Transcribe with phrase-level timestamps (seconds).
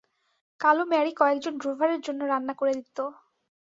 [0.59, 2.97] কালো ম্যারি কয়েকজন ড্রোভারের জন্য রান্না করে দিত।